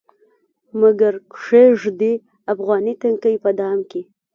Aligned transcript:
مګر 0.81 1.13
کښيږدي 1.33 2.13
افغاني 2.53 2.93
نتکۍ 3.01 3.35
په 3.43 3.49
دام 3.59 3.79
کې 3.89 4.01